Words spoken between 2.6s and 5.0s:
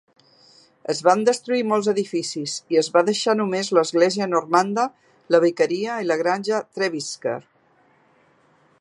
i es va deixar només l'església normanda,